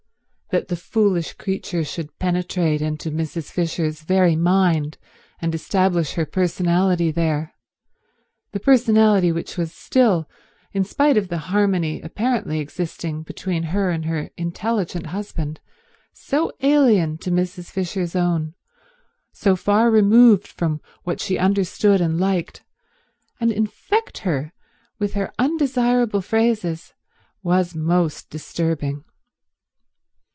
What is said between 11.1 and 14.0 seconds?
of the harmony apparently existing between her